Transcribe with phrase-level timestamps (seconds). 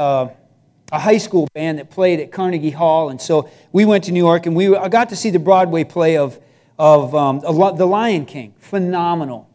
[0.00, 0.30] uh,
[0.92, 4.24] a high school band that played at Carnegie Hall, and so we went to New
[4.24, 6.40] York, and we I got to see the Broadway play of
[6.78, 8.54] of um, The Lion King.
[8.58, 9.48] Phenomenal.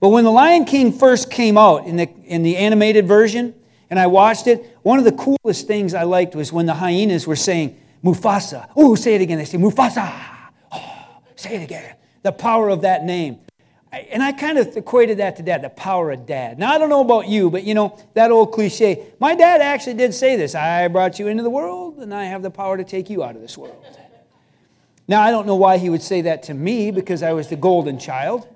[0.00, 3.54] But when The Lion King first came out in the in the animated version,
[3.88, 7.26] and I watched it, one of the coolest things I liked was when the hyenas
[7.26, 8.68] were saying Mufasa.
[8.76, 9.38] Oh, say it again.
[9.38, 10.12] They say Mufasa.
[10.72, 11.94] Oh, say it again.
[12.22, 13.38] The power of that name.
[13.92, 16.58] And I kind of equated that to dad, the power of dad.
[16.58, 19.06] Now, I don't know about you, but you know, that old cliche.
[19.20, 22.42] My dad actually did say this I brought you into the world, and I have
[22.42, 23.84] the power to take you out of this world.
[25.08, 27.56] Now, I don't know why he would say that to me because I was the
[27.56, 28.48] golden child.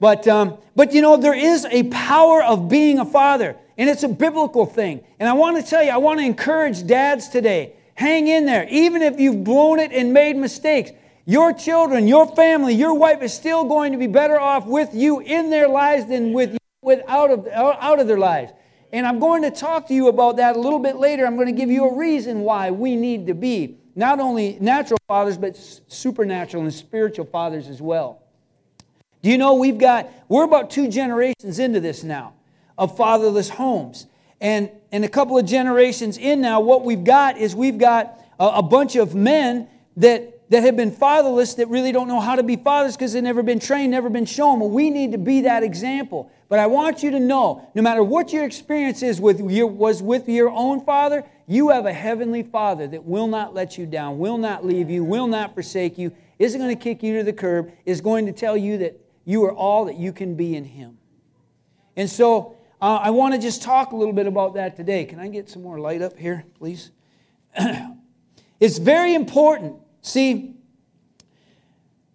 [0.00, 4.02] But, um, but you know, there is a power of being a father, and it's
[4.02, 5.04] a biblical thing.
[5.20, 8.64] And I want to tell you, I want to encourage dads today hang in there.
[8.70, 10.92] Even if you've blown it and made mistakes,
[11.28, 15.20] your children, your family, your wife is still going to be better off with you
[15.20, 18.50] in their lives than with you without of, out of their lives.
[18.94, 21.26] And I'm going to talk to you about that a little bit later.
[21.26, 24.96] I'm going to give you a reason why we need to be not only natural
[25.06, 28.22] fathers, but supernatural and spiritual fathers as well.
[29.20, 32.32] Do you know we've got, we're about two generations into this now
[32.78, 34.06] of fatherless homes.
[34.40, 38.46] And, and a couple of generations in now, what we've got is we've got a,
[38.46, 42.42] a bunch of men that that have been fatherless that really don't know how to
[42.42, 44.60] be fathers because they've never been trained, never been shown.
[44.60, 46.30] Well, we need to be that example.
[46.48, 50.02] But I want you to know no matter what your experience is with your, was
[50.02, 54.18] with your own father, you have a heavenly father that will not let you down,
[54.18, 57.32] will not leave you, will not forsake you, isn't going to kick you to the
[57.32, 60.64] curb, is going to tell you that you are all that you can be in
[60.64, 60.96] him.
[61.96, 65.04] And so uh, I want to just talk a little bit about that today.
[65.04, 66.90] Can I get some more light up here, please?
[68.60, 70.56] it's very important See,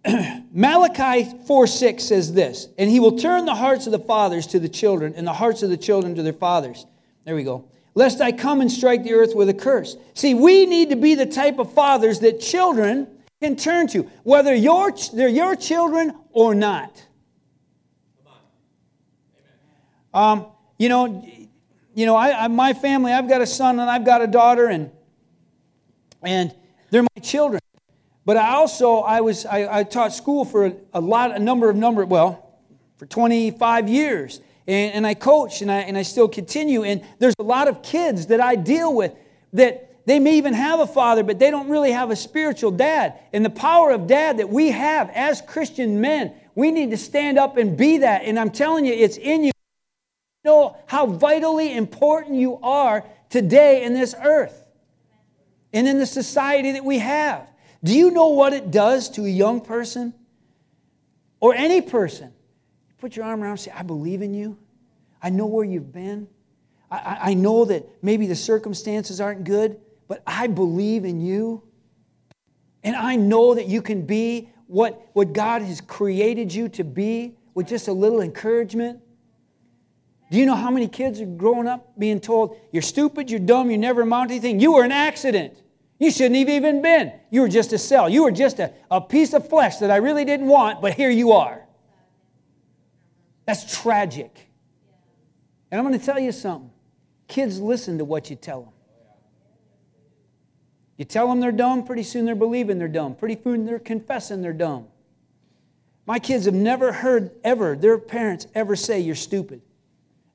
[0.52, 4.58] Malachi 4 6 says this, and he will turn the hearts of the fathers to
[4.58, 6.86] the children, and the hearts of the children to their fathers.
[7.24, 7.70] There we go.
[7.94, 9.96] Lest I come and strike the earth with a curse.
[10.14, 13.06] See, we need to be the type of fathers that children
[13.40, 17.04] can turn to, whether your, they're your children or not.
[20.12, 20.46] Um,
[20.78, 21.26] you know,
[21.94, 24.66] you know, I, I, my family, I've got a son and I've got a daughter,
[24.66, 24.90] and
[26.22, 26.54] and
[26.90, 27.60] they're my children.
[28.24, 31.68] But I also, I was, I, I taught school for a, a, lot, a number
[31.68, 32.58] of number, well,
[32.96, 34.40] for 25 years.
[34.66, 36.84] And, and I coach and I, and I still continue.
[36.84, 39.12] And there's a lot of kids that I deal with
[39.52, 43.18] that they may even have a father, but they don't really have a spiritual dad.
[43.32, 47.38] And the power of dad that we have as Christian men, we need to stand
[47.38, 48.22] up and be that.
[48.24, 49.46] And I'm telling you, it's in you.
[49.46, 49.52] you
[50.44, 54.68] know how vitally important you are today in this earth
[55.72, 57.48] and in the society that we have.
[57.84, 60.14] Do you know what it does to a young person
[61.38, 62.32] or any person?
[62.98, 64.56] Put your arm around and say, I believe in you.
[65.22, 66.26] I know where you've been.
[66.90, 69.78] I, I know that maybe the circumstances aren't good,
[70.08, 71.62] but I believe in you.
[72.82, 77.36] And I know that you can be what, what God has created you to be
[77.52, 79.00] with just a little encouragement.
[80.30, 83.70] Do you know how many kids are growing up being told, You're stupid, you're dumb,
[83.70, 84.58] you never amount to anything?
[84.58, 85.62] You were an accident.
[85.98, 87.12] You shouldn't have even been.
[87.30, 88.08] You were just a cell.
[88.08, 91.10] You were just a, a piece of flesh that I really didn't want, but here
[91.10, 91.62] you are.
[93.46, 94.48] That's tragic.
[95.70, 96.70] And I'm going to tell you something.
[97.28, 98.72] Kids listen to what you tell them.
[100.96, 103.14] You tell them they're dumb, pretty soon they're believing they're dumb.
[103.14, 104.86] Pretty soon they're confessing they're dumb.
[106.06, 109.62] My kids have never heard ever their parents ever say you're stupid.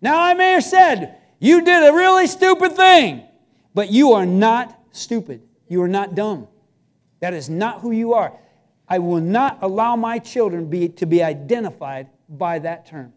[0.01, 3.23] Now I may have said you did a really stupid thing,
[3.73, 5.41] but you are not stupid.
[5.69, 6.47] You are not dumb.
[7.21, 8.33] That is not who you are.
[8.87, 13.13] I will not allow my children be, to be identified by that term.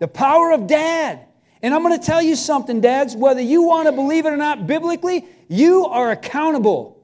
[0.00, 1.24] The power of dad.
[1.62, 4.36] And I'm going to tell you something, dads, whether you want to believe it or
[4.36, 7.02] not biblically, you are accountable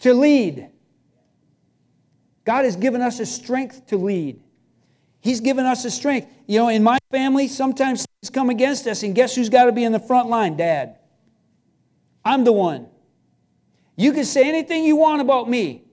[0.00, 0.68] to lead.
[2.44, 4.42] God has given us a strength to lead.
[5.20, 6.28] He's given us a strength.
[6.46, 9.72] You know, in my family, sometimes things come against us, and guess who's got to
[9.72, 10.56] be in the front line?
[10.56, 10.98] Dad.
[12.26, 12.88] I'm the one.
[13.96, 15.84] You can say anything you want about me.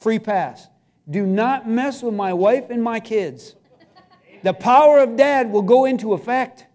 [0.00, 0.66] Free pass.
[1.08, 3.54] Do not mess with my wife and my kids.
[4.42, 6.66] The power of dad will go into effect.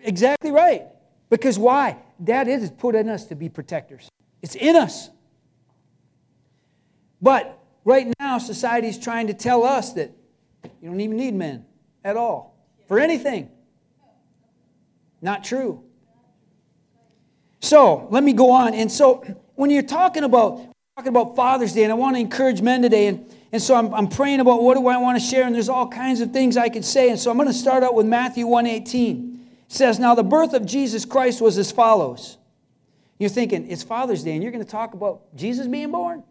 [0.00, 0.88] Exactly right.
[1.28, 1.98] Because why?
[2.22, 4.08] Dad is put in us to be protectors.
[4.42, 5.10] It's in us.
[7.22, 10.10] But right now, society is trying to tell us that
[10.82, 11.66] you don't even need men
[12.02, 12.56] at all
[12.88, 13.50] for anything.
[15.22, 15.84] Not true.
[17.60, 18.74] So let me go on.
[18.74, 19.24] And so
[19.54, 20.60] when you're talking about
[20.96, 23.92] talking about Father's Day, and I want to encourage men today, and, And so I'm,
[23.94, 26.56] I'm praying about what do I want to share, and there's all kinds of things
[26.56, 27.10] I could say.
[27.10, 29.34] And so I'm going to start out with Matthew 1:18.
[29.70, 32.38] It says, Now the birth of Jesus Christ was as follows.
[33.18, 36.22] You're thinking, it's Father's Day, and you're going to talk about Jesus being born?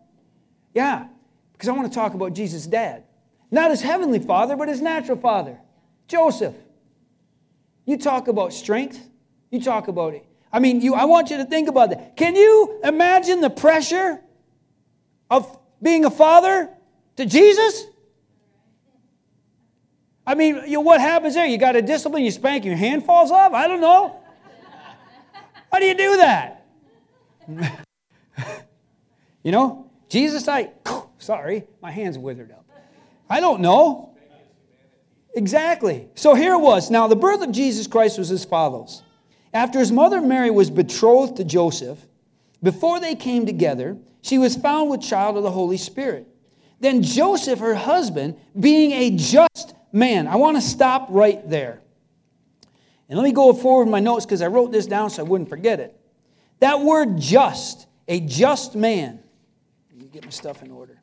[0.74, 1.08] Yeah,
[1.54, 3.04] because I want to talk about Jesus' dad.
[3.52, 5.60] Not his heavenly father, but his natural father,
[6.08, 6.56] Joseph.
[7.90, 9.00] You talk about strength.
[9.50, 10.24] You talk about it.
[10.54, 12.16] I mean, you, I want you to think about that.
[12.16, 14.22] Can you imagine the pressure
[15.32, 16.70] of being a father
[17.16, 17.86] to Jesus?
[20.24, 21.48] I mean, you what happens there?
[21.48, 23.54] You got a discipline, you spank, your hand falls off?
[23.54, 24.22] I don't know.
[25.72, 26.68] How do you do that?
[29.42, 30.70] you know, Jesus, I,
[31.18, 32.68] sorry, my hand's withered up.
[33.28, 34.16] I don't know.
[35.36, 36.10] Exactly.
[36.16, 36.90] So here it was.
[36.90, 39.04] Now, the birth of Jesus Christ was as follows.
[39.54, 42.00] After his mother Mary was betrothed to Joseph,
[42.62, 46.28] before they came together, she was found with child of the Holy Spirit.
[46.80, 51.82] Then Joseph, her husband, being a just man, I want to stop right there.
[53.08, 55.28] And let me go forward in my notes because I wrote this down so I
[55.28, 56.00] wouldn't forget it.
[56.60, 59.20] That word just, a just man.
[59.90, 60.99] Let me get my stuff in order.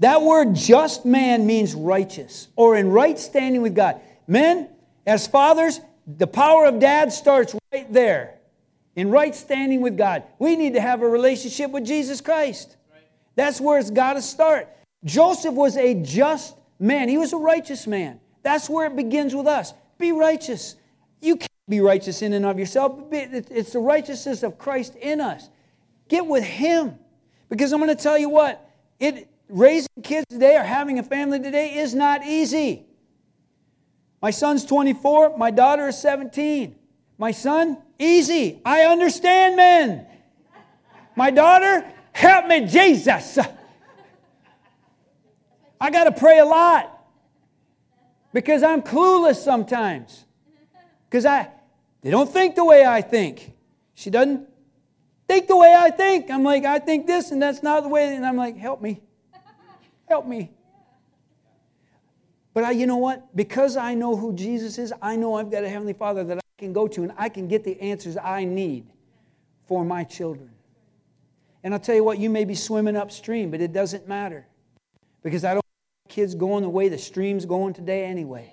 [0.00, 4.00] That word just man means righteous or in right standing with God.
[4.26, 4.68] Men,
[5.06, 8.38] as fathers, the power of dad starts right there
[8.94, 10.24] in right standing with God.
[10.38, 12.76] We need to have a relationship with Jesus Christ.
[13.36, 14.68] That's where it's got to start.
[15.04, 18.20] Joseph was a just man, he was a righteous man.
[18.42, 19.74] That's where it begins with us.
[19.98, 20.76] Be righteous.
[21.20, 25.48] You can't be righteous in and of yourself, it's the righteousness of Christ in us.
[26.08, 26.98] Get with him.
[27.48, 31.40] Because I'm going to tell you what, it, raising kids today or having a family
[31.40, 32.86] today is not easy.
[34.20, 36.74] My son's 24, my daughter is 17.
[37.18, 38.60] My son, easy.
[38.64, 40.06] I understand men.
[41.14, 43.38] My daughter, help me, Jesus.
[45.80, 46.92] I got to pray a lot
[48.32, 50.24] because I'm clueless sometimes.
[51.08, 51.50] Because I,
[52.02, 53.52] they don't think the way I think.
[53.94, 54.48] She doesn't
[55.28, 56.30] think the way I think.
[56.30, 58.14] I'm like, I think this, and that's not the way.
[58.14, 59.00] And I'm like, help me.
[60.08, 60.50] Help me.
[62.54, 63.36] But I, you know what?
[63.36, 66.40] Because I know who Jesus is, I know I've got a Heavenly Father that I
[66.58, 68.86] can go to and I can get the answers I need
[69.66, 70.50] for my children.
[71.62, 74.46] And I'll tell you what, you may be swimming upstream, but it doesn't matter.
[75.22, 78.52] Because I don't want kids going the way the stream's going today anyway.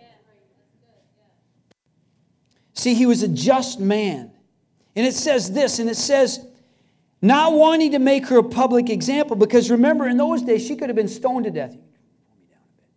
[2.74, 4.32] See, he was a just man.
[4.96, 6.46] And it says this, and it says,
[7.24, 10.90] not wanting to make her a public example, because remember, in those days, she could
[10.90, 11.78] have been stoned to death.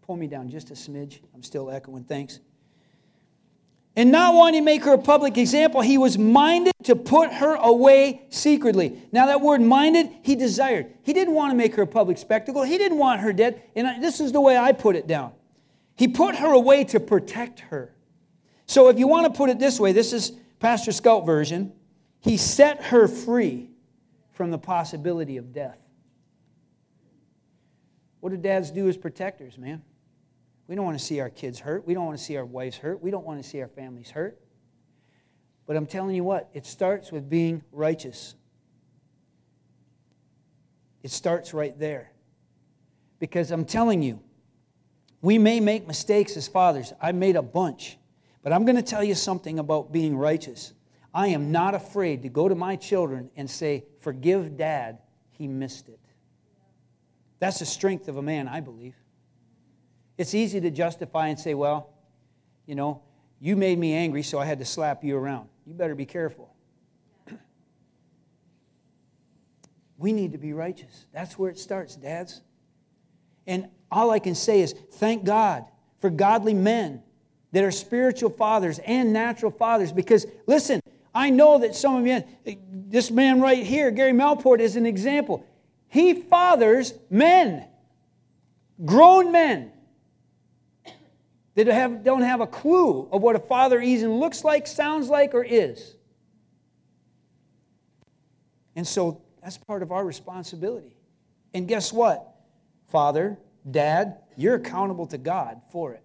[0.02, 1.20] Pull me down just a smidge.
[1.32, 2.02] I'm still echoing.
[2.02, 2.40] Thanks.
[3.94, 7.54] And not wanting to make her a public example, he was minded to put her
[7.54, 9.00] away secretly.
[9.12, 10.92] Now, that word minded, he desired.
[11.04, 12.64] He didn't want to make her a public spectacle.
[12.64, 13.62] He didn't want her dead.
[13.76, 15.32] And this is the way I put it down.
[15.94, 17.94] He put her away to protect her.
[18.66, 21.72] So, if you want to put it this way, this is Pastor Scout version.
[22.18, 23.70] He set her free
[24.36, 25.78] from the possibility of death.
[28.20, 29.82] What do dads do as protectors, man?
[30.68, 31.86] We don't want to see our kids hurt.
[31.86, 33.02] We don't want to see our wives hurt.
[33.02, 34.38] We don't want to see our families hurt.
[35.66, 38.34] But I'm telling you what, it starts with being righteous.
[41.02, 42.12] It starts right there.
[43.18, 44.20] Because I'm telling you,
[45.22, 46.92] we may make mistakes as fathers.
[47.00, 47.96] I made a bunch.
[48.42, 50.74] But I'm going to tell you something about being righteous.
[51.16, 54.98] I am not afraid to go to my children and say, Forgive dad,
[55.30, 55.98] he missed it.
[57.38, 58.94] That's the strength of a man, I believe.
[60.18, 61.88] It's easy to justify and say, Well,
[62.66, 63.00] you know,
[63.40, 65.48] you made me angry, so I had to slap you around.
[65.66, 66.54] You better be careful.
[69.96, 71.06] we need to be righteous.
[71.14, 72.42] That's where it starts, dads.
[73.46, 75.64] And all I can say is thank God
[75.98, 77.02] for godly men
[77.52, 80.82] that are spiritual fathers and natural fathers because, listen,
[81.16, 82.22] I know that some of you,
[82.70, 85.46] this man right here, Gary Melport, is an example.
[85.88, 87.66] He fathers men,
[88.84, 89.72] grown men,
[91.54, 95.32] that have, don't have a clue of what a father even looks like, sounds like,
[95.32, 95.96] or is.
[98.76, 100.98] And so that's part of our responsibility.
[101.54, 102.30] And guess what?
[102.88, 106.02] Father, dad, you're accountable to God for it.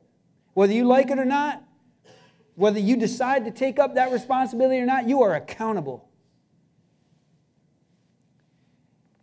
[0.54, 1.62] Whether you like it or not,
[2.56, 6.08] whether you decide to take up that responsibility or not, you are accountable.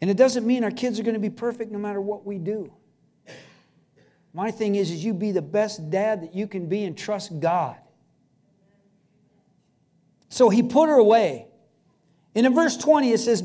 [0.00, 2.38] And it doesn't mean our kids are going to be perfect no matter what we
[2.38, 2.72] do.
[4.32, 7.40] My thing is, is you be the best dad that you can be and trust
[7.40, 7.76] God.
[10.28, 11.46] So he put her away.
[12.34, 13.42] And in verse 20, it says,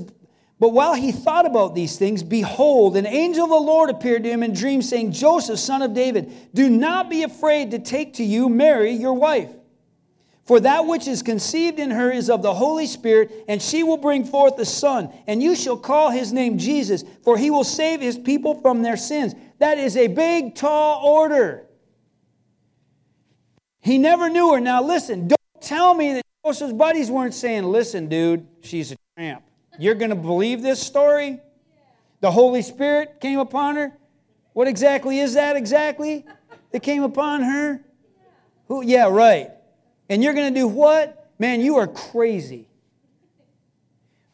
[0.60, 4.30] But while he thought about these things, behold, an angel of the Lord appeared to
[4.30, 8.24] him in dreams, saying, Joseph, son of David, do not be afraid to take to
[8.24, 9.50] you Mary, your wife.
[10.46, 13.98] For that which is conceived in her is of the Holy Spirit, and she will
[13.98, 18.02] bring forth a son, and you shall call his name Jesus, for he will save
[18.02, 19.34] his people from their sins.
[19.60, 21.66] That is a big, tall order.
[23.80, 24.60] He never knew her.
[24.60, 29.44] Now, listen, don't tell me that Joseph's buddies weren't saying, Listen, dude, she's a tramp.
[29.80, 31.40] You're going to believe this story?
[32.20, 33.94] The Holy Spirit came upon her?
[34.54, 36.26] What exactly is that exactly
[36.72, 37.82] that came upon her?
[38.68, 38.84] Who?
[38.84, 39.52] Yeah, right.
[40.10, 41.32] And you're going to do what?
[41.40, 42.68] Man, you are crazy.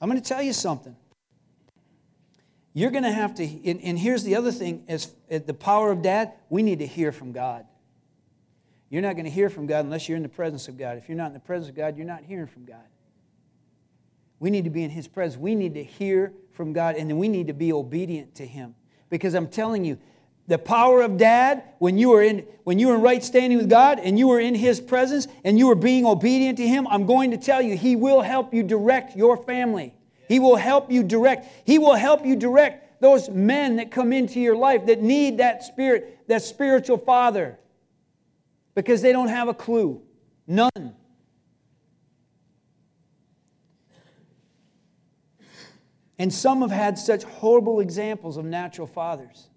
[0.01, 0.95] I'm going to tell you something.
[2.73, 6.01] You're going to have to, and, and here's the other thing as the power of
[6.01, 7.65] dad, we need to hear from God.
[8.89, 10.97] You're not going to hear from God unless you're in the presence of God.
[10.97, 12.85] If you're not in the presence of God, you're not hearing from God.
[14.39, 15.39] We need to be in His presence.
[15.39, 18.75] We need to hear from God, and then we need to be obedient to Him.
[19.09, 19.97] Because I'm telling you,
[20.49, 23.69] the power of dad when you were in when you were in right standing with
[23.69, 27.05] god and you were in his presence and you were being obedient to him i'm
[27.05, 29.93] going to tell you he will help you direct your family.
[30.27, 34.39] He will help you direct he will help you direct those men that come into
[34.39, 37.57] your life that need that spirit that spiritual father.
[38.75, 40.01] Because they don't have a clue.
[40.47, 40.95] None.
[46.17, 49.49] And some have had such horrible examples of natural fathers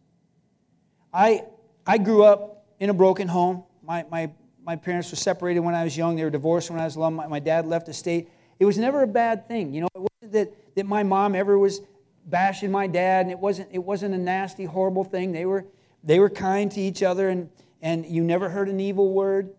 [1.13, 1.45] I,
[1.87, 3.65] I grew up in a broken home.
[3.83, 4.31] My, my,
[4.65, 6.17] my parents were separated when I was young.
[6.17, 7.15] They were divorced when I was young.
[7.15, 8.29] My, my dad left the state.
[8.59, 9.75] It was never a bad thing.
[9.75, 11.81] You know, it wasn't that, that my mom ever was
[12.25, 15.33] bashing my dad, and it wasn't, it wasn't a nasty, horrible thing.
[15.33, 15.67] They were,
[16.05, 17.51] they were kind to each other, and,
[17.83, 19.51] and you never heard an evil word.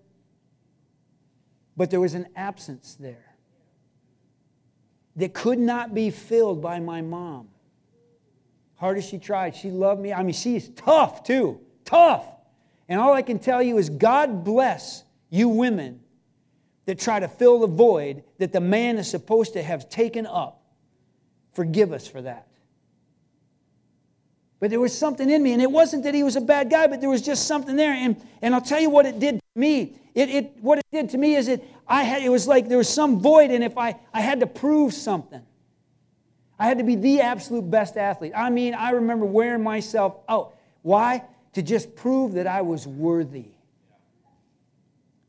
[1.75, 3.35] But there was an absence there
[5.15, 7.49] that could not be filled by my mom
[8.83, 9.55] hard as she tried.
[9.55, 10.11] She loved me.
[10.11, 11.61] I mean, she's tough too.
[11.85, 12.25] Tough.
[12.89, 16.01] And all I can tell you is God bless you women
[16.85, 20.61] that try to fill the void that the man is supposed to have taken up.
[21.53, 22.49] Forgive us for that.
[24.59, 26.87] But there was something in me, and it wasn't that he was a bad guy,
[26.87, 27.93] but there was just something there.
[27.93, 29.95] And, and I'll tell you what it did to me.
[30.13, 32.77] It, it, what it did to me is it, I had, it was like there
[32.77, 35.41] was some void, and if I, I had to prove something.
[36.63, 38.31] I had to be the absolute best athlete.
[38.33, 40.55] I mean, I remember wearing myself out.
[40.81, 41.25] Why?
[41.55, 43.47] To just prove that I was worthy.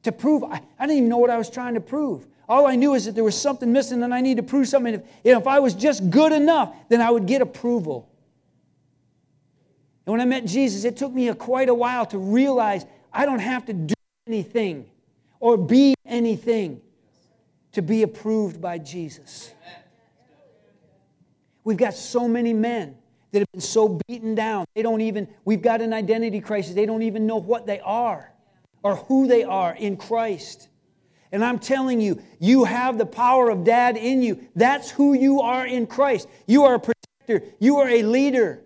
[0.04, 2.24] To prove, I, I didn't even know what I was trying to prove.
[2.48, 4.94] All I knew is that there was something missing and I needed to prove something.
[4.94, 8.08] If, if I was just good enough, then I would get approval.
[10.06, 13.26] And when I met Jesus, it took me a, quite a while to realize I
[13.26, 13.94] don't have to do
[14.28, 14.86] anything
[15.40, 16.80] or be anything
[17.72, 19.50] to be approved by Jesus.
[21.64, 22.96] We've got so many men
[23.32, 24.66] that have been so beaten down.
[24.74, 26.74] They don't even, we've got an identity crisis.
[26.74, 28.32] They don't even know what they are
[28.82, 30.68] or who they are in Christ.
[31.32, 34.46] And I'm telling you, you have the power of dad in you.
[34.54, 36.28] That's who you are in Christ.
[36.46, 38.60] You are a protector, you are a leader.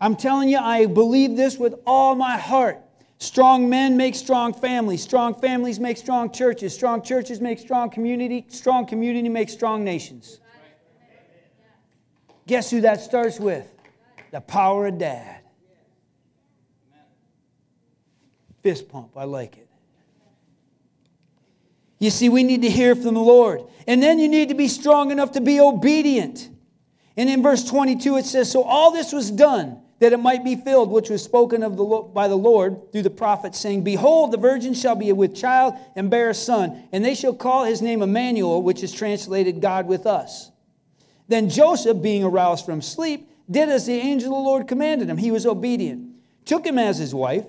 [0.00, 2.78] I'm telling you, I believe this with all my heart.
[3.18, 5.00] Strong men make strong families.
[5.02, 6.74] Strong families make strong churches.
[6.74, 8.44] Strong churches make strong community.
[8.48, 10.40] Strong community makes strong nations.
[12.52, 13.66] Guess who that starts with?
[14.30, 15.40] The power of dad.
[18.62, 19.16] Fist pump.
[19.16, 19.70] I like it.
[21.98, 23.62] You see, we need to hear from the Lord.
[23.88, 26.50] And then you need to be strong enough to be obedient.
[27.16, 30.56] And in verse 22, it says, So all this was done that it might be
[30.56, 34.36] filled, which was spoken of the, by the Lord through the prophet, saying, Behold, the
[34.36, 38.02] virgin shall be with child and bear a son, and they shall call his name
[38.02, 40.51] Emmanuel, which is translated God with us.
[41.32, 45.16] Then Joseph, being aroused from sleep, did as the angel of the Lord commanded him.
[45.16, 46.14] He was obedient.
[46.44, 47.46] Took him as his wife,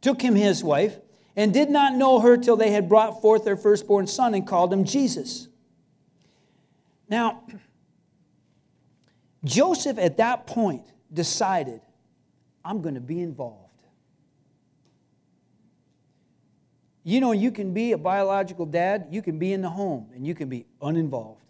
[0.00, 0.96] took him his wife,
[1.34, 4.72] and did not know her till they had brought forth their firstborn son and called
[4.72, 5.48] him Jesus.
[7.08, 7.42] Now,
[9.42, 11.80] Joseph at that point decided,
[12.64, 13.72] I'm going to be involved.
[17.02, 20.24] You know, you can be a biological dad, you can be in the home, and
[20.24, 21.43] you can be uninvolved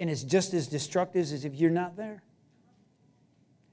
[0.00, 2.22] and it's just as destructive as if you're not there.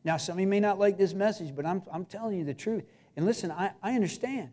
[0.03, 2.53] Now, some of you may not like this message, but I'm, I'm telling you the
[2.53, 2.83] truth.
[3.15, 4.51] And listen, I, I understand.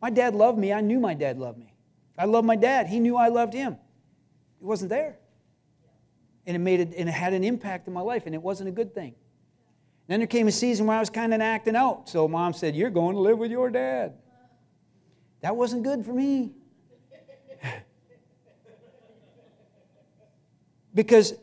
[0.00, 0.72] My dad loved me.
[0.72, 1.74] I knew my dad loved me.
[2.16, 2.86] I loved my dad.
[2.86, 3.76] He knew I loved him.
[4.60, 5.18] He wasn't there.
[6.46, 8.68] And it, made it, and it had an impact in my life, and it wasn't
[8.68, 9.14] a good thing.
[10.06, 12.08] Then there came a season where I was kind of acting out.
[12.08, 14.14] So mom said, You're going to live with your dad.
[15.40, 16.52] That wasn't good for me.
[20.94, 21.34] Because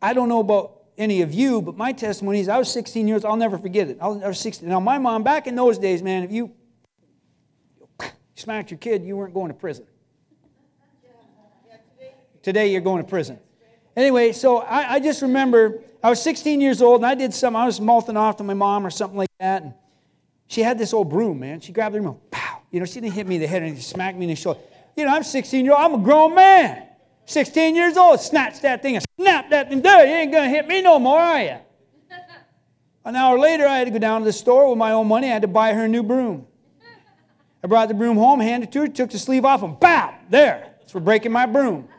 [0.00, 3.24] I don't know about any of you, but my testimony is I was 16 years,
[3.24, 3.98] old, I'll never forget it.
[4.00, 4.68] I was 16.
[4.68, 6.52] Now, my mom, back in those days, man, if you
[8.34, 9.86] smacked your kid, you weren't going to prison.
[12.42, 13.38] Today, you're going to prison.
[13.96, 17.60] Anyway, so I, I just remember I was 16 years old and I did something.
[17.60, 19.62] I was mouthing off to my mom or something like that.
[19.62, 19.74] And
[20.46, 21.60] she had this old broom, man.
[21.60, 22.62] She grabbed the broom, pow.
[22.70, 24.36] You know, she didn't hit me in the head and she smacked me in the
[24.36, 24.60] shoulder.
[24.96, 25.84] You know, I'm 16 years old.
[25.84, 26.87] I'm a grown man.
[27.28, 28.20] 16 years old.
[28.20, 29.82] Snatched that thing and snapped that thing.
[29.82, 31.56] There, you ain't going to hit me no more, are you?
[33.04, 35.28] An hour later, I had to go down to the store with my own money.
[35.28, 36.46] I had to buy her a new broom.
[37.62, 40.14] I brought the broom home, handed it to her, took the sleeve off, and bam,
[40.30, 40.74] there.
[40.78, 41.88] That's for breaking my broom.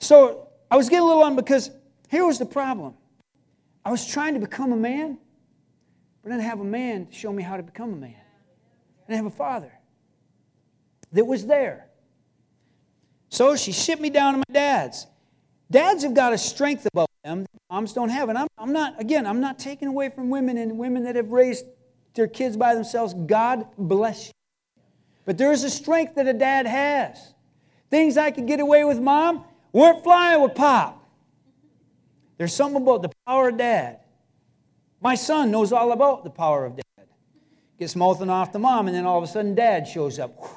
[0.00, 1.70] So I was getting a little on because
[2.10, 2.92] here was the problem.
[3.86, 5.16] I was trying to become a man,
[6.22, 8.14] but I didn't have a man to show me how to become a man.
[8.14, 9.72] I didn't have a father
[11.12, 11.83] that was there.
[13.34, 15.06] So she shipped me down to my dad's.
[15.70, 18.28] Dads have got a strength about them moms don't have.
[18.28, 21.32] And I'm, I'm not, again, I'm not taking away from women and women that have
[21.32, 21.64] raised
[22.14, 23.14] their kids by themselves.
[23.14, 24.32] God bless you.
[25.24, 27.34] But there is a strength that a dad has.
[27.90, 31.04] Things I could get away with mom weren't flying with pop.
[32.38, 33.98] There's something about the power of dad.
[35.00, 37.08] My son knows all about the power of dad.
[37.80, 40.48] Gets mouthing off the mom, and then all of a sudden dad shows up, whew,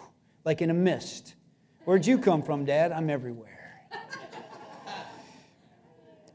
[0.45, 1.33] like in a mist.
[1.87, 2.91] Where'd you come from, dad?
[2.91, 3.87] I'm everywhere.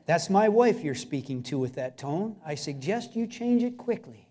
[0.06, 2.36] That's my wife you're speaking to with that tone.
[2.42, 4.26] I suggest you change it quickly.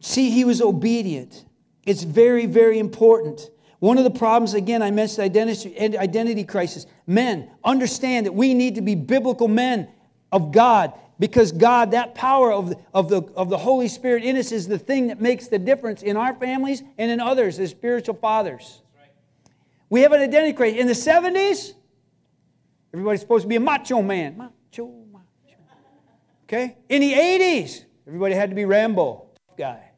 [0.00, 1.44] See, he was obedient.
[1.84, 3.50] It's very, very important.
[3.80, 6.86] One of the problems, again, I mentioned identity, identity crisis.
[7.06, 9.90] Men, understand that we need to be biblical men
[10.32, 14.36] of God because God, that power of the, of, the, of the Holy Spirit in
[14.36, 17.70] us is the thing that makes the difference in our families and in others as
[17.70, 18.82] spiritual fathers.
[19.88, 20.80] We have an identity crisis.
[20.80, 21.74] In the 70s,
[22.92, 24.36] everybody's supposed to be a macho man.
[24.36, 25.24] Macho, macho.
[26.42, 26.76] Okay?
[26.88, 29.26] In the 80s, everybody had to be Rambo,
[29.56, 29.92] guy.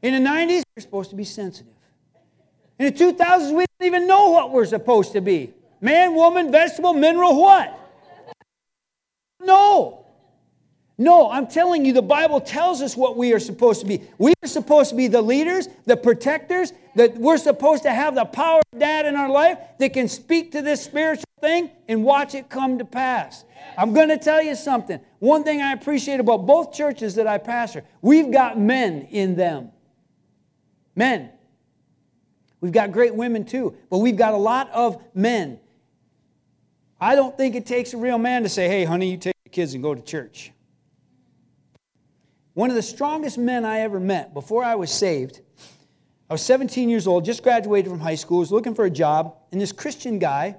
[0.00, 1.72] In the 90s, we're supposed to be sensitive.
[2.78, 6.92] In the 2000s, we didn't even know what we're supposed to be man, woman, vegetable,
[6.92, 7.80] mineral, what?
[9.40, 10.06] No.
[10.98, 14.02] No, I'm telling you, the Bible tells us what we are supposed to be.
[14.16, 18.24] We are supposed to be the leaders, the protectors, that we're supposed to have the
[18.24, 22.34] power of dad in our life that can speak to this spiritual thing and watch
[22.34, 23.44] it come to pass.
[23.76, 24.98] I'm going to tell you something.
[25.18, 29.72] One thing I appreciate about both churches that I pastor, we've got men in them.
[30.94, 31.30] Men.
[32.62, 35.60] We've got great women too, but we've got a lot of men.
[37.00, 39.50] I don't think it takes a real man to say, hey, honey, you take the
[39.50, 40.52] kids and go to church.
[42.54, 45.40] One of the strongest men I ever met before I was saved,
[46.30, 49.36] I was 17 years old, just graduated from high school, was looking for a job,
[49.52, 50.56] and this Christian guy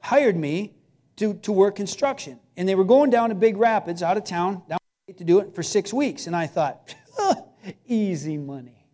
[0.00, 0.74] hired me
[1.16, 2.38] to, to work construction.
[2.56, 4.78] And they were going down to Big Rapids, out of town, down
[5.16, 6.28] to do it for six weeks.
[6.28, 6.94] And I thought,
[7.86, 8.86] easy money,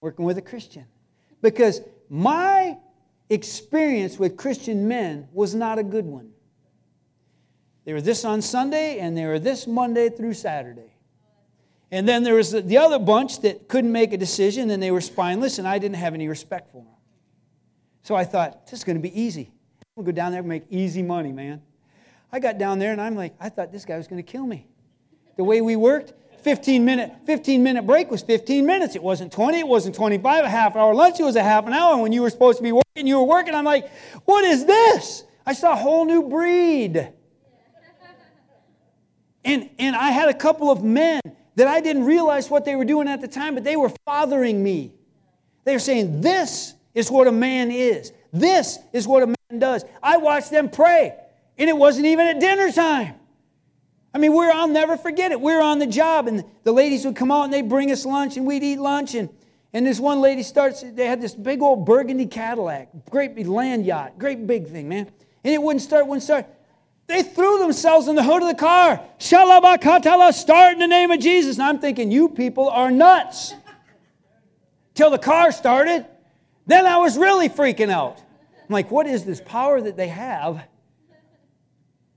[0.00, 0.86] working with a Christian.
[1.42, 2.78] Because my
[3.30, 6.30] experience with Christian men was not a good one.
[7.84, 10.94] They were this on Sunday, and they were this Monday through Saturday.
[11.90, 15.00] And then there was the other bunch that couldn't make a decision, and they were
[15.00, 16.94] spineless, and I didn't have any respect for them.
[18.02, 19.50] So I thought, this is going to be easy.
[19.96, 21.62] I'm going to go down there and make easy money, man.
[22.30, 24.46] I got down there, and I'm like, I thought this guy was going to kill
[24.46, 24.66] me.
[25.36, 26.12] The way we worked,
[26.42, 28.94] 15 minute 15 minute break was 15 minutes.
[28.94, 31.72] It wasn't 20 it wasn't 25 a half hour lunch it was a half an
[31.72, 33.54] hour when you were supposed to be working you were working.
[33.54, 33.90] I'm like
[34.24, 35.24] what is this?
[35.46, 37.12] I saw a whole new breed.
[39.44, 41.20] And and i had a couple of men
[41.56, 44.62] that i didn't realize what they were doing at the time but they were fathering
[44.62, 44.92] me.
[45.64, 48.12] They were saying this is what a man is.
[48.32, 49.84] This is what a man does.
[50.02, 51.14] I watched them pray
[51.56, 53.17] and it wasn't even at dinner time
[54.14, 55.40] I mean, we're, I'll never forget it.
[55.40, 58.06] We are on the job, and the ladies would come out and they'd bring us
[58.06, 59.14] lunch, and we'd eat lunch.
[59.14, 59.28] And,
[59.72, 63.84] and this one lady starts, they had this big old burgundy Cadillac, great big land
[63.84, 65.10] yacht, great big thing, man.
[65.44, 66.46] And it wouldn't start, wouldn't start.
[67.06, 69.00] They threw themselves in the hood of the car.
[69.18, 71.56] Shalabakatala, start in the name of Jesus.
[71.56, 73.54] And I'm thinking, you people are nuts.
[74.94, 76.06] Till the car started.
[76.66, 78.18] Then I was really freaking out.
[78.18, 80.62] I'm like, what is this power that they have?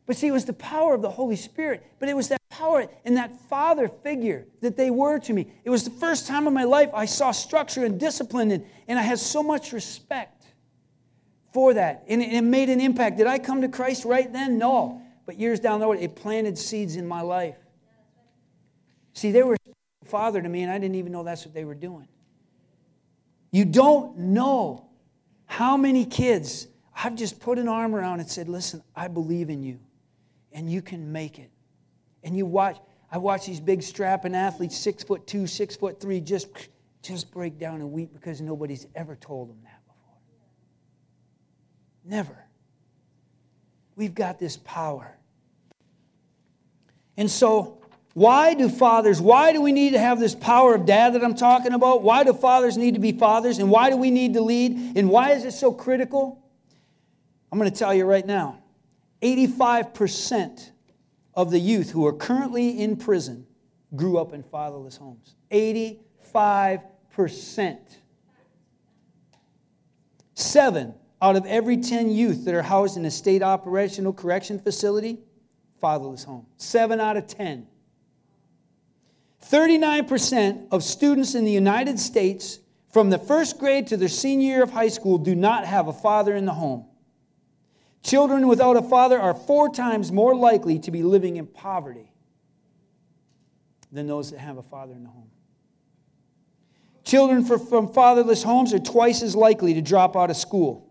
[0.06, 2.88] But see, it was the power of the Holy Spirit, but it was that power
[3.06, 5.48] and that father figure that they were to me.
[5.64, 9.00] It was the first time in my life I saw structure and discipline, and, and
[9.00, 10.46] I had so much respect
[11.54, 12.04] for that.
[12.08, 13.18] And it, it made an impact.
[13.18, 14.58] Did I come to Christ right then?
[14.58, 15.02] No.
[15.26, 17.56] But years down the road, it planted seeds in my life.
[19.14, 19.56] See, they were
[20.06, 22.08] father to me, and I didn't even know that's what they were doing.
[23.52, 24.88] You don't know
[25.46, 29.64] How many kids I've just put an arm around and said, Listen, I believe in
[29.64, 29.80] you,
[30.54, 31.50] and you can make it.
[32.24, 32.78] And you watch,
[33.12, 36.48] I watch these big strapping athletes, six foot two, six foot three, just,
[37.02, 40.18] just break down and weep because nobody's ever told them that before.
[42.06, 42.46] Never.
[43.96, 45.18] We've got this power.
[47.18, 47.78] And so,
[48.14, 51.36] why do fathers, why do we need to have this power of dad that I'm
[51.36, 52.04] talking about?
[52.04, 53.60] Why do fathers need to be fathers?
[53.60, 54.98] And why do we need to lead?
[54.98, 56.44] And why is it so critical?
[57.52, 58.61] I'm going to tell you right now
[59.22, 60.72] 85%
[61.34, 63.46] of the youth who are currently in prison
[63.96, 65.36] grew up in fatherless homes.
[65.52, 67.78] 85%.
[70.34, 75.20] Seven out of every 10 youth that are housed in a state operational correction facility,
[75.80, 76.48] fatherless home.
[76.58, 77.68] Seven out of 10.
[79.48, 82.60] 39% of students in the United States
[82.92, 85.94] from the first grade to their senior year of high school do not have a
[85.94, 86.86] father in the home.
[88.04, 92.12] Children without a father are four times more likely to be living in poverty
[93.92, 95.30] than those that have a father in the home.
[97.04, 100.88] Children from fatherless homes are twice as likely to drop out of school.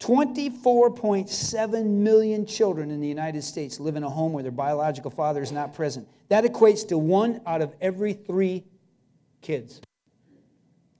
[0.00, 5.42] 24.7 million children in the United States live in a home where their biological father
[5.42, 6.06] is not present.
[6.28, 8.64] That equates to one out of every three
[9.42, 9.80] kids.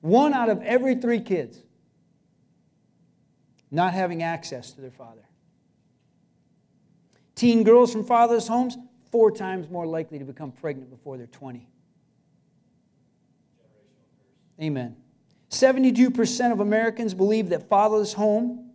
[0.00, 1.62] One out of every three kids
[3.70, 5.26] not having access to their father.
[7.34, 8.76] Teen girls from fatherless homes,
[9.10, 11.66] four times more likely to become pregnant before they're 20.
[14.60, 14.96] Amen.
[15.50, 18.70] 72% of Americans believe that fatherless home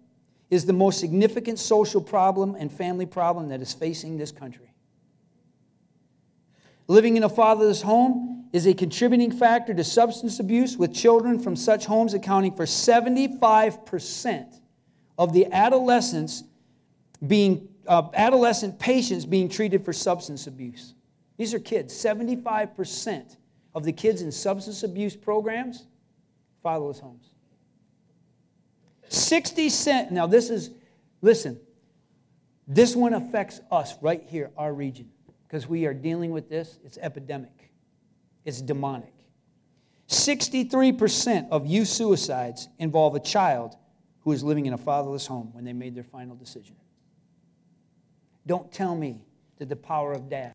[0.50, 4.74] is the most significant social problem and family problem that is facing this country.
[6.88, 11.56] Living in a fatherless home is a contributing factor to substance abuse, with children from
[11.56, 14.61] such homes accounting for 75%
[15.18, 16.44] of the adolescents
[17.26, 20.94] being uh, adolescent patients being treated for substance abuse.
[21.38, 21.94] These are kids.
[21.94, 23.38] 75%
[23.74, 25.88] of the kids in substance abuse programs,
[26.62, 27.32] fatherless homes.
[29.10, 30.12] 60 cent.
[30.12, 30.72] Now, this is,
[31.22, 31.60] listen,
[32.68, 35.10] this one affects us right here, our region,
[35.48, 36.80] because we are dealing with this.
[36.86, 37.72] It's epidemic,
[38.46, 39.14] it's demonic.
[40.08, 43.78] 63% of youth suicides involve a child
[44.24, 46.76] who was living in a fatherless home when they made their final decision.
[48.46, 49.22] Don't tell me
[49.58, 50.54] that the power of dad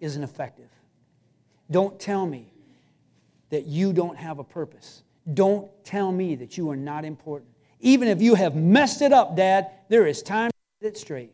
[0.00, 0.68] isn't effective.
[1.70, 2.52] Don't tell me
[3.50, 5.02] that you don't have a purpose.
[5.32, 7.50] Don't tell me that you are not important.
[7.80, 11.32] Even if you have messed it up, Dad, there is time to get it straight.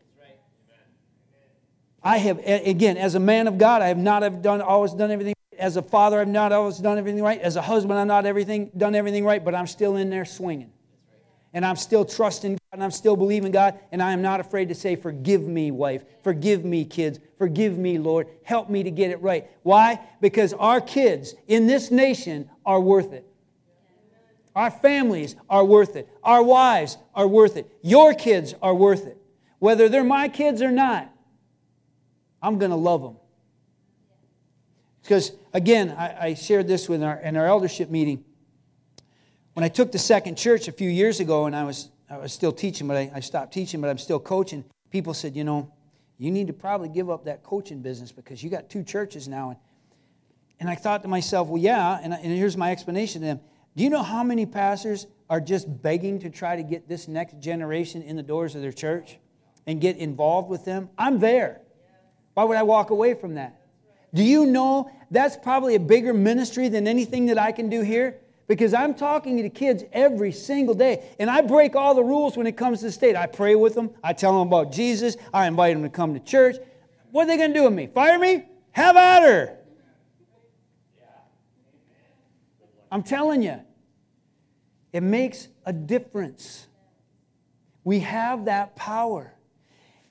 [2.03, 5.09] I have, again, as a man of God, I have not have done, always done
[5.09, 5.33] everything.
[5.57, 7.41] As a father, I've not always done everything right.
[7.41, 10.71] As a husband, I've not everything, done everything right, but I'm still in there swinging
[11.55, 14.67] and I'm still trusting God and I'm still believing God, and I am not afraid
[14.67, 16.03] to say, Forgive me, wife.
[16.21, 17.17] Forgive me, kids.
[17.37, 18.27] Forgive me, Lord.
[18.43, 19.49] Help me to get it right.
[19.63, 20.01] Why?
[20.19, 23.25] Because our kids in this nation are worth it.
[24.53, 26.09] Our families are worth it.
[26.21, 27.71] Our wives are worth it.
[27.81, 29.17] Your kids are worth it.
[29.59, 31.09] Whether they're my kids or not,
[32.41, 33.15] I'm going to love them.
[35.01, 38.25] Because, again, I, I shared this with our, in our eldership meeting
[39.55, 42.33] when I took the second church a few years ago, and I was, I was
[42.33, 45.71] still teaching, but I, I stopped teaching, but I'm still coaching, people said, you know,
[46.17, 49.51] you need to probably give up that coaching business because you got two churches now.
[49.51, 49.59] And,
[50.59, 53.39] and I thought to myself, well, yeah, and, and here's my explanation to them.
[53.77, 57.39] Do you know how many pastors are just begging to try to get this next
[57.39, 59.17] generation in the doors of their church
[59.65, 60.89] and get involved with them?
[60.97, 61.61] I'm there.
[62.33, 63.61] Why would I walk away from that?
[64.13, 68.19] Do you know that's probably a bigger ministry than anything that I can do here?
[68.47, 71.03] Because I'm talking to kids every single day.
[71.19, 73.15] And I break all the rules when it comes to the state.
[73.15, 76.19] I pray with them, I tell them about Jesus, I invite them to come to
[76.19, 76.57] church.
[77.11, 77.87] What are they going to do with me?
[77.87, 78.43] Fire me?
[78.71, 79.57] Have at her.
[82.91, 83.59] I'm telling you,
[84.93, 86.67] it makes a difference.
[87.83, 89.33] We have that power.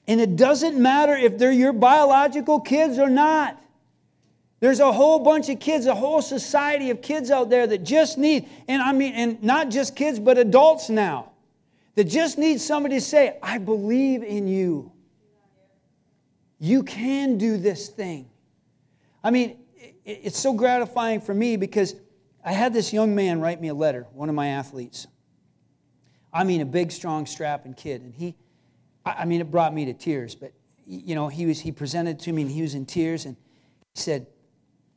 [0.07, 3.63] And it doesn't matter if they're your biological kids or not.
[4.65, 8.17] There's a whole bunch of kids, a whole society of kids out there that just
[8.17, 11.33] need, and I mean, and not just kids, but adults now,
[11.97, 14.91] that just need somebody to say, I believe in you.
[16.59, 18.31] You can do this thing.
[19.23, 19.59] I mean,
[20.03, 21.95] it's so gratifying for me because
[22.43, 25.07] I had this young man write me a letter, one of my athletes.
[26.33, 28.01] I mean, a big, strong, strapping kid.
[28.01, 28.35] And he,
[29.05, 30.55] I mean, it brought me to tears, but,
[30.87, 33.37] you know, he, was, he presented to me and he was in tears and
[33.93, 34.27] he said,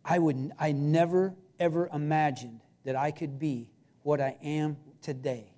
[0.07, 3.69] I would I never ever imagined that I could be
[4.03, 5.51] what I am today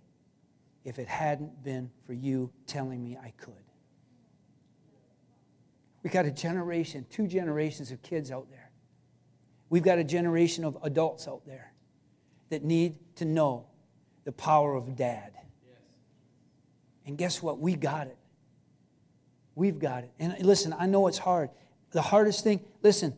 [0.84, 3.54] if it hadn't been for you telling me I could.
[6.02, 8.72] We got a generation, two generations of kids out there.
[9.70, 11.72] We've got a generation of adults out there
[12.50, 13.68] that need to know
[14.24, 15.32] the power of dad.
[15.36, 15.78] Yes.
[17.06, 17.60] And guess what?
[17.60, 18.18] We got it.
[19.54, 20.12] We've got it.
[20.18, 21.50] And listen, I know it's hard.
[21.92, 23.16] The hardest thing, listen,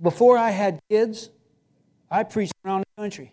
[0.00, 1.30] before I had kids,
[2.10, 3.32] I preached around the country.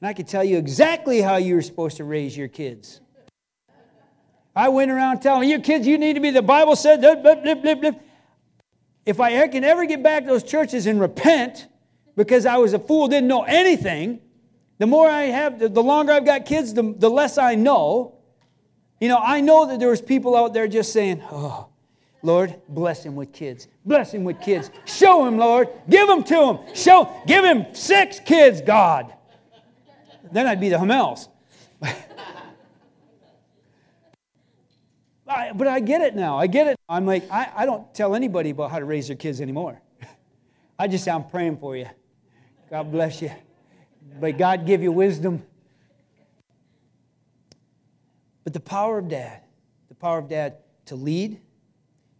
[0.00, 3.00] And I could tell you exactly how you were supposed to raise your kids.
[4.54, 7.00] I went around telling you kids, you need to be, the Bible said,
[9.06, 11.68] if I can ever get back to those churches and repent
[12.16, 14.20] because I was a fool, didn't know anything,
[14.78, 18.18] the more I have, the longer I've got kids, the, the less I know.
[19.00, 21.68] You know, I know that there was people out there just saying, oh,
[22.22, 23.68] Lord, bless him with kids.
[23.88, 24.70] Bless him with kids.
[24.84, 25.70] Show him, Lord.
[25.88, 26.58] Give them to him.
[26.74, 29.14] Show, give him six kids, God.
[30.30, 31.28] Then I'd be the Hamels.
[31.80, 31.96] but
[35.66, 36.36] I get it now.
[36.36, 36.76] I get it.
[36.86, 39.80] I'm like, I, I don't tell anybody about how to raise their kids anymore.
[40.78, 41.86] I just say, I'm praying for you.
[42.68, 43.30] God bless you.
[44.20, 45.42] But God give you wisdom.
[48.44, 49.44] But the power of dad,
[49.88, 51.40] the power of dad to lead,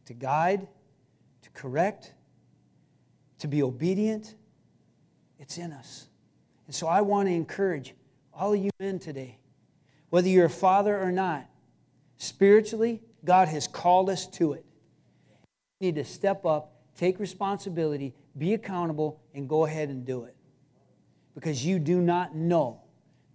[0.07, 0.66] to guide,
[1.59, 2.12] correct,
[3.40, 4.37] to be obedient.
[5.40, 6.07] It's in us.
[6.66, 7.94] And so I want to encourage
[8.33, 9.38] all of you men today,
[10.11, 11.49] whether you're a father or not,
[12.16, 14.64] spiritually, God has called us to it.
[15.81, 20.37] You need to step up, take responsibility, be accountable, and go ahead and do it.
[21.35, 22.83] Because you do not know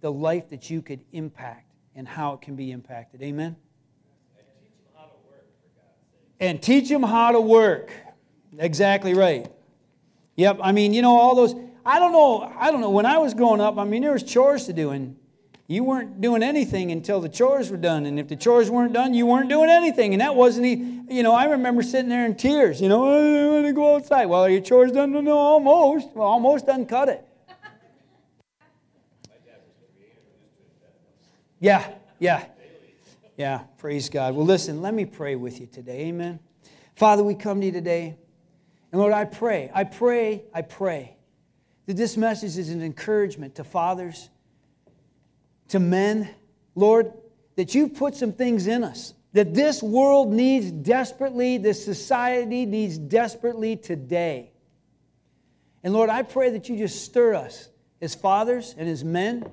[0.00, 3.22] the life that you could impact and how it can be impacted.
[3.22, 3.56] Amen?
[6.40, 7.90] and teach them how to work.
[8.58, 9.50] Exactly right.
[10.36, 12.90] Yep, I mean, you know, all those, I don't know, I don't know.
[12.90, 15.16] When I was growing up, I mean, there was chores to do, and
[15.66, 18.04] you weren't doing anything until the chores were done.
[18.06, 20.12] And if the chores weren't done, you weren't doing anything.
[20.12, 23.54] And that wasn't, you know, I remember sitting there in tears, you know, oh, I
[23.54, 24.26] want to go outside.
[24.26, 25.12] Well, are your chores done?
[25.12, 26.08] No, no almost.
[26.14, 27.24] Well, almost done cut it.
[31.60, 31.88] Yeah,
[32.18, 32.44] yeah.
[33.36, 34.34] Yeah, praise God.
[34.34, 36.06] Well, listen, let me pray with you today.
[36.06, 36.38] Amen.
[36.94, 38.16] Father, we come to you today.
[38.94, 41.16] And Lord, I pray, I pray, I pray
[41.86, 44.30] that this message is an encouragement to fathers,
[45.70, 46.30] to men.
[46.76, 47.12] Lord,
[47.56, 52.96] that you've put some things in us that this world needs desperately, this society needs
[52.96, 54.52] desperately today.
[55.82, 59.44] And Lord, I pray that you just stir us as fathers and as men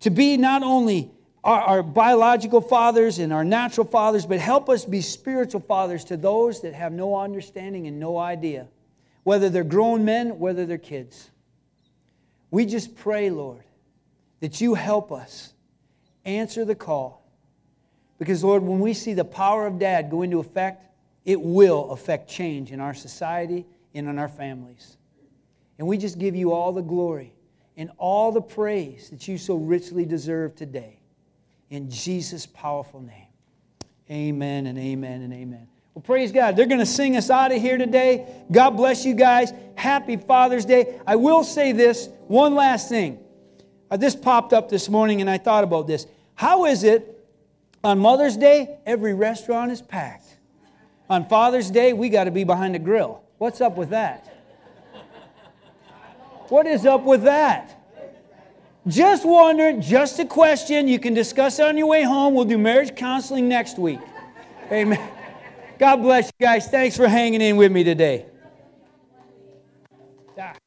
[0.00, 1.10] to be not only
[1.46, 6.16] our, our biological fathers and our natural fathers, but help us be spiritual fathers to
[6.16, 8.66] those that have no understanding and no idea,
[9.22, 11.30] whether they're grown men, whether they're kids.
[12.50, 13.62] We just pray, Lord,
[14.40, 15.52] that you help us
[16.24, 17.22] answer the call.
[18.18, 20.84] Because, Lord, when we see the power of dad go into effect,
[21.24, 24.96] it will affect change in our society and in our families.
[25.78, 27.34] And we just give you all the glory
[27.76, 30.98] and all the praise that you so richly deserve today
[31.70, 33.26] in Jesus' powerful name.
[34.10, 35.68] Amen and amen and amen.
[35.94, 36.56] Well, praise God.
[36.56, 38.44] They're going to sing us out of here today.
[38.52, 39.52] God bless you guys.
[39.76, 41.00] Happy Father's Day.
[41.06, 43.18] I will say this one last thing.
[43.90, 46.06] Uh, this popped up this morning and I thought about this.
[46.34, 47.24] How is it
[47.82, 50.36] on Mother's Day, every restaurant is packed?
[51.08, 53.22] On Father's Day, we got to be behind the grill.
[53.38, 54.32] What's up with that?
[56.48, 57.75] What is up with that?
[58.86, 60.86] Just wondering, just a question.
[60.86, 62.34] You can discuss it on your way home.
[62.34, 63.98] We'll do marriage counseling next week.
[64.70, 65.10] Amen.
[65.78, 66.68] God bless you guys.
[66.68, 68.26] Thanks for hanging in with me today.